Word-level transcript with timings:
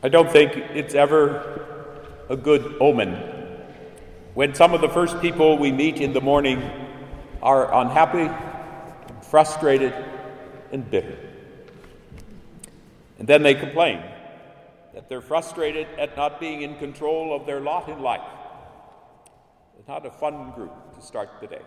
I 0.00 0.08
don't 0.08 0.30
think 0.30 0.52
it's 0.56 0.94
ever 0.94 1.66
a 2.28 2.36
good 2.36 2.76
omen 2.80 3.14
when 4.34 4.54
some 4.54 4.72
of 4.72 4.80
the 4.80 4.88
first 4.88 5.20
people 5.20 5.58
we 5.58 5.72
meet 5.72 5.96
in 5.96 6.12
the 6.12 6.20
morning 6.20 6.62
are 7.42 7.74
unhappy, 7.74 8.32
frustrated, 9.22 9.92
and 10.70 10.88
bitter. 10.88 11.18
And 13.18 13.26
then 13.26 13.42
they 13.42 13.54
complain 13.54 14.00
that 14.94 15.08
they're 15.08 15.20
frustrated 15.20 15.88
at 15.98 16.16
not 16.16 16.38
being 16.38 16.62
in 16.62 16.76
control 16.76 17.34
of 17.34 17.44
their 17.44 17.60
lot 17.60 17.88
in 17.88 18.00
life. 18.00 18.20
It's 19.80 19.88
not 19.88 20.06
a 20.06 20.10
fun 20.12 20.52
group 20.52 20.94
to 20.94 21.02
start 21.02 21.28
the 21.40 21.48
day. 21.48 21.62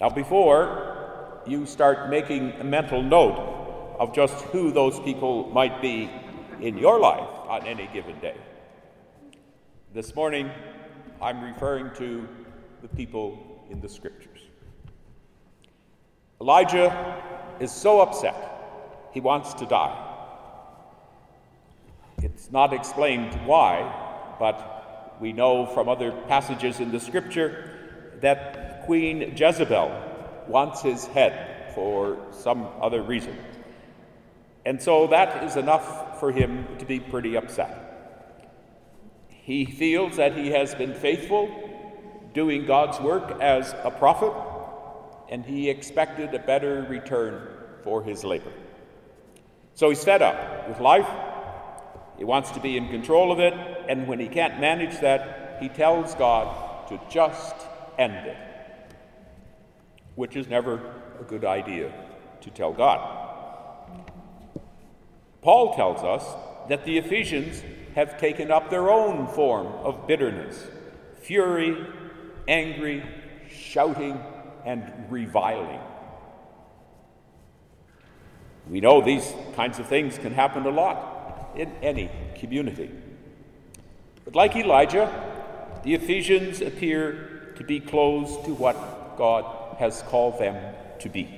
Now, 0.00 0.10
before 0.10 1.40
you 1.46 1.66
start 1.66 2.10
making 2.10 2.52
a 2.60 2.64
mental 2.64 3.02
note 3.02 3.63
of 3.98 4.14
just 4.14 4.34
who 4.46 4.72
those 4.72 4.98
people 5.00 5.48
might 5.50 5.80
be 5.80 6.10
in 6.60 6.78
your 6.78 6.98
life 6.98 7.28
on 7.48 7.66
any 7.66 7.88
given 7.92 8.18
day. 8.20 8.36
This 9.92 10.14
morning, 10.14 10.50
I'm 11.20 11.42
referring 11.42 11.90
to 11.96 12.28
the 12.82 12.88
people 12.88 13.64
in 13.70 13.80
the 13.80 13.88
scriptures. 13.88 14.40
Elijah 16.40 17.22
is 17.60 17.70
so 17.70 18.00
upset, 18.00 18.34
he 19.12 19.20
wants 19.20 19.54
to 19.54 19.66
die. 19.66 20.10
It's 22.18 22.50
not 22.50 22.72
explained 22.72 23.32
why, 23.46 24.36
but 24.38 25.16
we 25.20 25.32
know 25.32 25.66
from 25.66 25.88
other 25.88 26.10
passages 26.28 26.80
in 26.80 26.90
the 26.90 27.00
scripture 27.00 27.70
that 28.20 28.84
Queen 28.86 29.34
Jezebel 29.36 30.44
wants 30.48 30.82
his 30.82 31.06
head 31.06 31.72
for 31.74 32.18
some 32.30 32.68
other 32.80 33.02
reason. 33.02 33.36
And 34.66 34.80
so 34.80 35.06
that 35.08 35.44
is 35.44 35.56
enough 35.56 36.18
for 36.18 36.32
him 36.32 36.66
to 36.78 36.86
be 36.86 36.98
pretty 37.00 37.36
upset. 37.36 37.80
He 39.28 39.66
feels 39.66 40.16
that 40.16 40.34
he 40.36 40.52
has 40.52 40.74
been 40.74 40.94
faithful, 40.94 41.50
doing 42.32 42.64
God's 42.64 42.98
work 42.98 43.40
as 43.42 43.74
a 43.84 43.90
prophet, 43.90 44.32
and 45.28 45.44
he 45.44 45.68
expected 45.68 46.32
a 46.34 46.38
better 46.38 46.86
return 46.88 47.46
for 47.82 48.02
his 48.02 48.24
labor. 48.24 48.52
So 49.74 49.90
he's 49.90 50.02
fed 50.02 50.22
up 50.22 50.68
with 50.68 50.80
life. 50.80 51.08
He 52.16 52.24
wants 52.24 52.52
to 52.52 52.60
be 52.60 52.76
in 52.76 52.88
control 52.88 53.32
of 53.32 53.40
it, 53.40 53.52
and 53.88 54.06
when 54.06 54.18
he 54.18 54.28
can't 54.28 54.60
manage 54.60 55.00
that, 55.00 55.58
he 55.60 55.68
tells 55.68 56.14
God 56.14 56.88
to 56.88 57.00
just 57.10 57.54
end 57.98 58.14
it, 58.14 58.36
which 60.14 60.36
is 60.36 60.48
never 60.48 60.80
a 61.20 61.24
good 61.24 61.44
idea 61.44 61.92
to 62.40 62.50
tell 62.50 62.72
God. 62.72 63.23
Paul 65.44 65.74
tells 65.74 66.02
us 66.02 66.24
that 66.70 66.86
the 66.86 66.96
Ephesians 66.96 67.62
have 67.94 68.18
taken 68.18 68.50
up 68.50 68.70
their 68.70 68.90
own 68.90 69.28
form 69.28 69.66
of 69.66 70.06
bitterness, 70.06 70.66
fury, 71.20 71.86
angry, 72.48 73.04
shouting, 73.50 74.18
and 74.64 74.90
reviling. 75.10 75.80
We 78.70 78.80
know 78.80 79.02
these 79.02 79.34
kinds 79.54 79.78
of 79.78 79.86
things 79.86 80.16
can 80.16 80.32
happen 80.32 80.64
a 80.64 80.70
lot 80.70 81.52
in 81.54 81.70
any 81.82 82.10
community. 82.36 82.90
But 84.24 84.34
like 84.34 84.56
Elijah, 84.56 85.12
the 85.82 85.92
Ephesians 85.92 86.62
appear 86.62 87.52
to 87.56 87.64
be 87.64 87.80
close 87.80 88.42
to 88.46 88.54
what 88.54 89.18
God 89.18 89.44
has 89.78 90.02
called 90.08 90.38
them 90.40 90.74
to 91.00 91.08
be. 91.10 91.28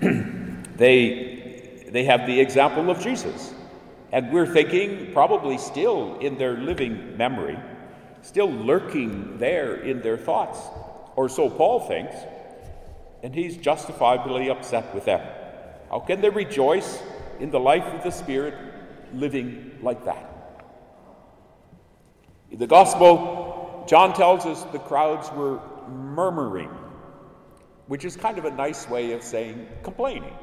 they 0.76 1.25
they 1.96 2.04
have 2.04 2.26
the 2.26 2.40
example 2.40 2.90
of 2.90 3.00
Jesus. 3.00 3.54
And 4.12 4.30
we're 4.30 4.46
thinking, 4.46 5.12
probably 5.12 5.58
still 5.58 6.18
in 6.18 6.36
their 6.36 6.56
living 6.56 7.16
memory, 7.16 7.58
still 8.22 8.50
lurking 8.50 9.38
there 9.38 9.74
in 9.74 10.02
their 10.02 10.18
thoughts, 10.18 10.58
or 11.16 11.28
so 11.28 11.48
Paul 11.48 11.80
thinks, 11.80 12.14
and 13.22 13.34
he's 13.34 13.56
justifiably 13.56 14.50
upset 14.50 14.94
with 14.94 15.06
them. 15.06 15.26
How 15.90 16.00
can 16.00 16.20
they 16.20 16.30
rejoice 16.30 17.02
in 17.40 17.50
the 17.50 17.60
life 17.60 17.84
of 17.84 18.02
the 18.04 18.10
Spirit 18.10 18.54
living 19.12 19.78
like 19.82 20.04
that? 20.04 20.30
In 22.50 22.58
the 22.58 22.66
Gospel, 22.66 23.84
John 23.88 24.12
tells 24.14 24.44
us 24.46 24.62
the 24.64 24.78
crowds 24.78 25.30
were 25.32 25.60
murmuring, 25.88 26.70
which 27.86 28.04
is 28.04 28.16
kind 28.16 28.38
of 28.38 28.44
a 28.44 28.50
nice 28.50 28.88
way 28.88 29.12
of 29.12 29.22
saying 29.22 29.66
complaining. 29.82 30.34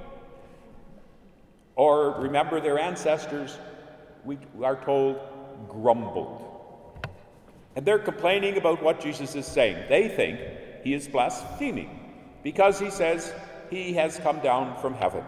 Or 1.75 2.21
remember 2.21 2.61
their 2.61 2.77
ancestors, 2.77 3.57
we 4.23 4.37
are 4.63 4.75
told, 4.83 5.19
grumbled. 5.67 6.39
And 7.75 7.85
they're 7.85 7.99
complaining 7.99 8.57
about 8.57 8.83
what 8.83 9.01
Jesus 9.01 9.35
is 9.35 9.45
saying. 9.45 9.85
They 9.89 10.07
think 10.07 10.39
he 10.83 10.93
is 10.93 11.07
blaspheming 11.07 11.99
because 12.43 12.79
he 12.79 12.91
says 12.91 13.33
he 13.69 13.93
has 13.93 14.17
come 14.19 14.39
down 14.39 14.79
from 14.79 14.93
heaven. 14.93 15.23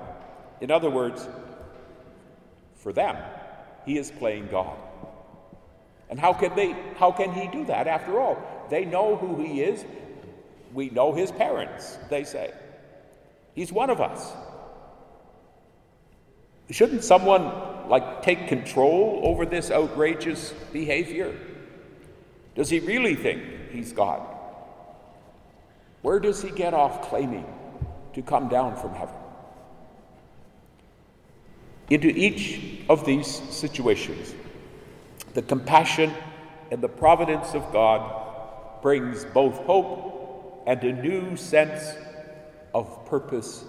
In 0.61 0.69
other 0.69 0.89
words, 0.89 1.27
for 2.75 2.93
them, 2.93 3.17
he 3.85 3.97
is 3.97 4.11
playing 4.11 4.47
God. 4.51 4.77
And 6.09 6.19
how 6.19 6.33
can 6.33 6.55
they 6.55 6.75
how 6.97 7.11
can 7.11 7.33
he 7.33 7.47
do 7.47 7.65
that 7.65 7.87
after 7.87 8.19
all? 8.19 8.37
They 8.69 8.85
know 8.85 9.15
who 9.15 9.41
he 9.43 9.61
is. 9.61 9.83
We 10.73 10.89
know 10.89 11.13
his 11.13 11.31
parents, 11.31 11.97
they 12.09 12.23
say. 12.23 12.53
He's 13.55 13.71
one 13.71 13.89
of 13.89 14.01
us. 14.01 14.31
Shouldn't 16.69 17.03
someone 17.03 17.51
like 17.87 18.23
take 18.23 18.47
control 18.47 19.21
over 19.23 19.45
this 19.45 19.69
outrageous 19.71 20.53
behavior? 20.73 21.37
Does 22.55 22.69
he 22.69 22.79
really 22.79 23.15
think 23.15 23.43
he's 23.71 23.93
God? 23.93 24.21
Where 26.01 26.19
does 26.19 26.41
he 26.41 26.49
get 26.49 26.73
off 26.73 27.09
claiming 27.09 27.45
to 28.13 28.21
come 28.21 28.47
down 28.47 28.75
from 28.75 28.93
heaven? 28.93 29.15
Into 31.89 32.07
each 32.07 32.81
of 32.89 33.05
these 33.05 33.27
situations, 33.27 34.33
the 35.33 35.41
compassion 35.41 36.11
and 36.71 36.81
the 36.81 36.87
providence 36.87 37.53
of 37.53 37.71
God 37.71 38.81
brings 38.81 39.25
both 39.25 39.57
hope 39.57 40.63
and 40.65 40.83
a 40.83 40.93
new 40.93 41.35
sense 41.35 41.95
of 42.73 43.05
purpose 43.05 43.63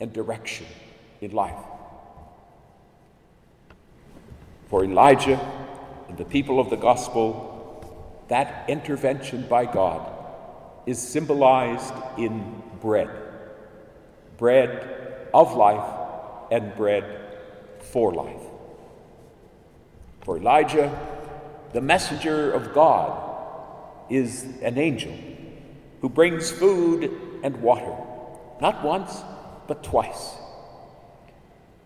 and 0.00 0.12
direction 0.12 0.66
in 1.20 1.32
life. 1.32 1.64
For 4.68 4.84
Elijah 4.84 5.40
and 6.08 6.16
the 6.16 6.24
people 6.24 6.60
of 6.60 6.70
the 6.70 6.76
gospel, 6.76 8.24
that 8.28 8.68
intervention 8.68 9.46
by 9.48 9.66
God 9.66 10.10
is 10.86 10.98
symbolized 10.98 11.94
in 12.18 12.62
bread 12.80 13.10
bread 14.36 15.26
of 15.32 15.54
life 15.54 15.88
and 16.50 16.74
bread 16.76 17.04
for 17.78 18.12
life. 18.12 18.42
For 20.22 20.38
Elijah, 20.38 20.90
the 21.72 21.80
messenger 21.80 22.52
of 22.52 22.72
God 22.74 23.20
is 24.10 24.44
an 24.62 24.78
angel 24.78 25.14
who 26.00 26.08
brings 26.08 26.50
food 26.50 27.10
and 27.42 27.56
water, 27.62 27.94
not 28.60 28.84
once, 28.84 29.22
but 29.66 29.82
twice. 29.82 30.34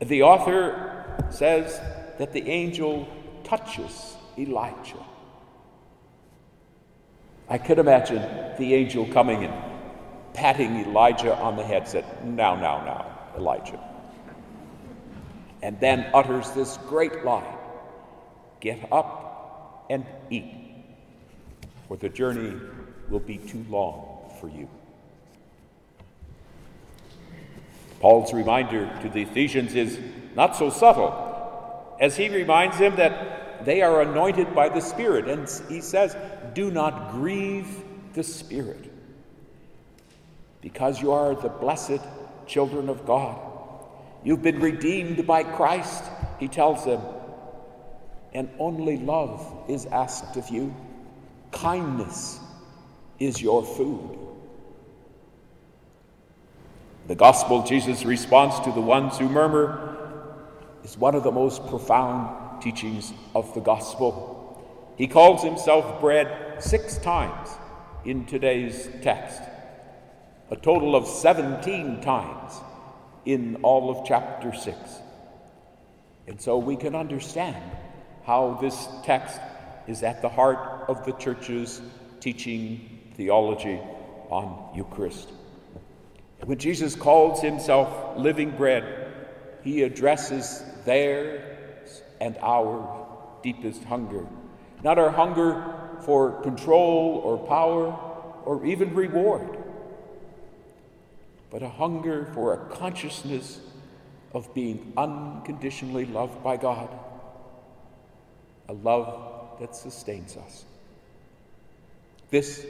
The 0.00 0.22
author 0.22 1.26
says 1.30 1.80
that 2.18 2.32
the 2.32 2.48
angel 2.48 3.08
touches 3.44 4.16
Elijah. 4.36 5.04
I 7.48 7.56
could 7.58 7.78
imagine 7.78 8.20
the 8.58 8.74
angel 8.74 9.06
coming 9.06 9.44
and 9.44 9.54
patting 10.34 10.84
Elijah 10.84 11.34
on 11.36 11.56
the 11.56 11.64
head, 11.64 11.88
said, 11.88 12.04
Now, 12.24 12.56
now, 12.56 12.84
now, 12.84 13.06
Elijah. 13.36 13.80
And 15.62 15.80
then 15.80 16.06
utters 16.12 16.50
this 16.50 16.76
great 16.88 17.24
line 17.24 17.54
Get 18.60 18.92
up 18.92 19.86
and 19.88 20.04
eat, 20.30 20.52
for 21.86 21.96
the 21.96 22.08
journey 22.08 22.60
will 23.08 23.20
be 23.20 23.38
too 23.38 23.64
long 23.70 24.32
for 24.40 24.48
you. 24.48 24.68
Paul's 28.00 28.32
reminder 28.32 28.90
to 29.02 29.08
the 29.08 29.22
Ephesians 29.22 29.74
is 29.76 29.98
not 30.34 30.56
so 30.56 30.70
subtle 30.70 31.27
as 32.00 32.16
he 32.16 32.28
reminds 32.28 32.78
them 32.78 32.96
that 32.96 33.64
they 33.64 33.82
are 33.82 34.02
anointed 34.02 34.54
by 34.54 34.68
the 34.68 34.80
Spirit. 34.80 35.28
And 35.28 35.48
he 35.68 35.80
says, 35.80 36.16
Do 36.54 36.70
not 36.70 37.12
grieve 37.12 37.68
the 38.14 38.22
Spirit, 38.22 38.90
because 40.60 41.00
you 41.00 41.12
are 41.12 41.34
the 41.34 41.48
blessed 41.48 42.00
children 42.46 42.88
of 42.88 43.04
God. 43.06 43.38
You've 44.24 44.42
been 44.42 44.60
redeemed 44.60 45.26
by 45.26 45.44
Christ, 45.44 46.04
he 46.40 46.48
tells 46.48 46.84
them, 46.84 47.00
and 48.32 48.48
only 48.58 48.98
love 48.98 49.64
is 49.68 49.86
asked 49.86 50.36
of 50.36 50.48
you. 50.48 50.74
Kindness 51.52 52.40
is 53.18 53.40
your 53.40 53.64
food. 53.64 54.18
The 57.06 57.14
gospel, 57.14 57.62
Jesus' 57.62 58.04
response 58.04 58.58
to 58.60 58.72
the 58.72 58.82
ones 58.82 59.16
who 59.16 59.28
murmur, 59.28 59.96
is 60.88 60.96
one 60.96 61.14
of 61.14 61.22
the 61.22 61.30
most 61.30 61.66
profound 61.66 62.62
teachings 62.62 63.12
of 63.34 63.52
the 63.52 63.60
gospel. 63.60 64.94
He 64.96 65.06
calls 65.06 65.42
himself 65.42 66.00
bread 66.00 66.62
six 66.62 66.96
times 66.98 67.50
in 68.06 68.24
today's 68.24 68.88
text, 69.02 69.42
a 70.50 70.56
total 70.56 70.96
of 70.96 71.06
17 71.06 72.00
times 72.00 72.54
in 73.26 73.56
all 73.56 73.90
of 73.90 74.06
chapter 74.06 74.54
6. 74.54 74.78
And 76.26 76.40
so 76.40 76.56
we 76.56 76.74
can 76.74 76.94
understand 76.94 77.62
how 78.24 78.58
this 78.58 78.88
text 79.04 79.38
is 79.86 80.02
at 80.02 80.22
the 80.22 80.28
heart 80.30 80.88
of 80.88 81.04
the 81.04 81.12
church's 81.12 81.82
teaching 82.20 83.10
theology 83.14 83.78
on 84.30 84.74
Eucharist. 84.74 85.28
When 86.44 86.58
Jesus 86.58 86.94
calls 86.94 87.42
himself 87.42 88.16
living 88.16 88.52
bread, 88.52 89.08
he 89.62 89.82
addresses 89.82 90.62
theirs 90.88 92.02
and 92.18 92.36
our 92.40 93.06
deepest 93.42 93.84
hunger. 93.84 94.26
Not 94.82 94.98
our 94.98 95.10
hunger 95.10 95.62
for 96.00 96.40
control 96.40 97.20
or 97.24 97.36
power 97.46 97.92
or 98.44 98.64
even 98.64 98.94
reward, 98.94 99.58
but 101.50 101.62
a 101.62 101.68
hunger 101.68 102.30
for 102.32 102.54
a 102.54 102.74
consciousness 102.74 103.60
of 104.32 104.52
being 104.54 104.92
unconditionally 104.96 106.06
loved 106.06 106.42
by 106.42 106.56
God, 106.56 106.88
a 108.68 108.72
love 108.72 109.60
that 109.60 109.76
sustains 109.76 110.36
us. 110.36 110.64
This 112.30 112.64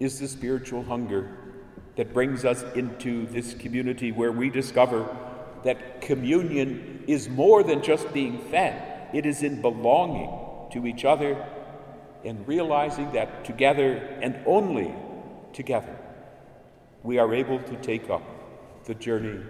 is 0.00 0.18
the 0.18 0.28
spiritual 0.28 0.82
hunger 0.82 1.36
that 1.96 2.14
brings 2.14 2.44
us 2.44 2.64
into 2.74 3.26
this 3.26 3.52
community 3.54 4.12
where 4.12 4.32
we 4.32 4.48
discover 4.48 5.14
that 5.64 6.00
communion 6.00 7.04
is 7.06 7.28
more 7.28 7.62
than 7.62 7.82
just 7.82 8.12
being 8.12 8.38
fed, 8.50 9.08
it 9.12 9.26
is 9.26 9.42
in 9.42 9.60
belonging 9.60 10.30
to 10.72 10.86
each 10.86 11.04
other 11.04 11.44
and 12.24 12.46
realizing 12.46 13.10
that 13.12 13.44
together 13.44 13.96
and 14.20 14.38
only 14.46 14.94
together 15.52 15.96
we 17.02 17.18
are 17.18 17.32
able 17.34 17.58
to 17.60 17.76
take 17.76 18.10
up 18.10 18.22
the 18.84 18.94
journey 18.94 19.40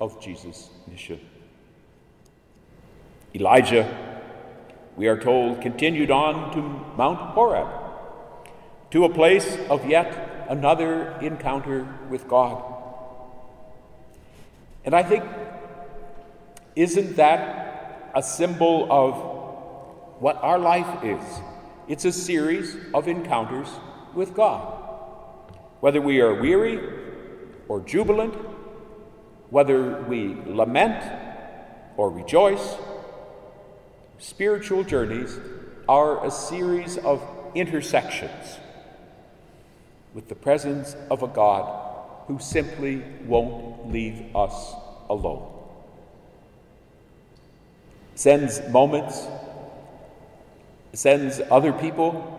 of 0.00 0.20
Jesus' 0.20 0.70
mission. 0.88 1.20
Elijah, 3.34 4.20
we 4.96 5.08
are 5.08 5.18
told, 5.18 5.60
continued 5.60 6.10
on 6.10 6.52
to 6.52 6.62
Mount 6.96 7.18
Horeb, 7.34 7.68
to 8.90 9.04
a 9.04 9.08
place 9.08 9.58
of 9.68 9.88
yet 9.88 10.46
another 10.48 11.18
encounter 11.20 11.88
with 12.08 12.28
God. 12.28 12.62
And 14.84 14.94
I 14.94 15.02
think, 15.02 15.24
isn't 16.76 17.16
that 17.16 18.10
a 18.14 18.22
symbol 18.22 18.90
of 18.90 20.20
what 20.20 20.36
our 20.42 20.58
life 20.58 21.04
is? 21.04 21.22
It's 21.88 22.04
a 22.04 22.12
series 22.12 22.76
of 22.92 23.08
encounters 23.08 23.68
with 24.14 24.34
God. 24.34 24.80
Whether 25.80 26.00
we 26.00 26.20
are 26.20 26.40
weary 26.40 26.80
or 27.68 27.80
jubilant, 27.80 28.34
whether 29.50 30.02
we 30.02 30.36
lament 30.46 31.04
or 31.96 32.10
rejoice, 32.10 32.76
spiritual 34.18 34.82
journeys 34.82 35.38
are 35.88 36.26
a 36.26 36.30
series 36.30 36.96
of 36.98 37.22
intersections 37.54 38.58
with 40.14 40.28
the 40.28 40.34
presence 40.34 40.96
of 41.10 41.22
a 41.22 41.28
God 41.28 42.24
who 42.26 42.38
simply 42.38 43.04
won't 43.26 43.92
leave 43.92 44.34
us 44.34 44.74
alone. 45.10 45.53
Sends 48.14 48.66
moments, 48.68 49.26
sends 50.92 51.40
other 51.50 51.72
people, 51.72 52.30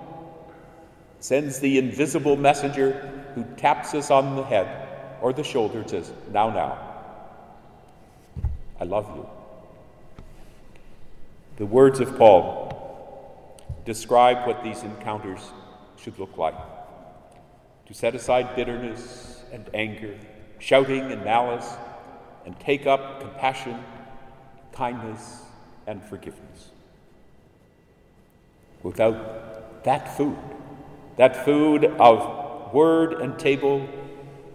sends 1.20 1.60
the 1.60 1.78
invisible 1.78 2.36
messenger 2.38 3.24
who 3.36 3.44
taps 3.58 3.94
us 3.94 4.10
on 4.10 4.36
the 4.36 4.44
head 4.44 4.88
or 5.22 5.34
the 5.34 5.44
shoulder 5.44 5.80
and 5.80 5.90
says, 5.90 6.12
Now, 6.32 6.50
now. 6.50 6.80
I 8.80 8.84
love 8.84 9.10
you. 9.16 9.28
The 11.58 11.66
words 11.66 12.00
of 12.00 12.18
Paul 12.18 13.62
describe 13.86 14.46
what 14.46 14.64
these 14.64 14.84
encounters 14.84 15.40
should 15.98 16.20
look 16.20 16.38
like 16.38 16.56
to 17.86 17.94
set 17.94 18.16
aside 18.16 18.56
bitterness 18.56 19.44
and 19.54 19.70
anger, 19.74 20.18
shouting 20.60 21.12
and 21.12 21.24
malice, 21.24 21.70
and 22.46 22.60
take 22.60 22.86
up 22.88 23.22
compassion, 23.22 23.80
kindness, 24.72 25.44
and 25.88 26.04
forgiveness. 26.04 26.72
Without 28.84 29.84
that 29.84 30.16
food, 30.18 30.38
that 31.18 31.46
food 31.46 31.86
of 31.86 32.74
word 32.74 33.14
and 33.22 33.38
table, 33.40 33.88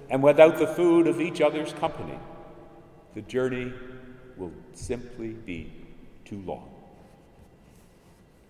and 0.09 0.23
without 0.23 0.59
the 0.59 0.67
food 0.67 1.07
of 1.07 1.21
each 1.21 1.41
other's 1.41 1.73
company, 1.75 2.19
the 3.15 3.23
journey 3.23 3.73
will 4.37 4.53
simply 4.73 5.31
be 5.31 5.73
too 6.25 6.43
long. 6.47 6.69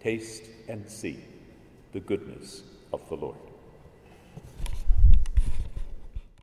Taste 0.01 0.45
and 0.69 0.89
see 0.89 1.19
the 1.93 2.01
goodness 2.01 2.63
of 2.93 3.07
the 3.09 3.17
Lord. 3.17 3.50